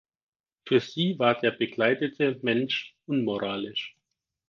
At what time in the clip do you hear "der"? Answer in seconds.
1.39-1.51